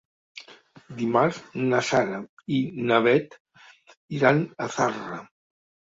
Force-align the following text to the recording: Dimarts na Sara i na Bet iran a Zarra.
Dimarts 1.01 1.41
na 1.73 1.81
Sara 1.91 2.17
i 2.55 2.61
na 2.93 2.99
Bet 3.09 3.39
iran 4.21 4.43
a 4.65 4.71
Zarra. 4.79 5.25